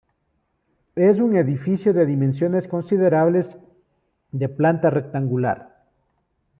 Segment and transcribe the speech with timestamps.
[0.95, 3.55] Es un edificio de dimensiones considerables,
[4.31, 5.79] de planta rectangular.